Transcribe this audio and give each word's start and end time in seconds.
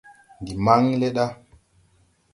Ndi 0.41 0.53
maŋn 0.65 0.83
le 0.99 1.07
ɗa. 1.15 1.25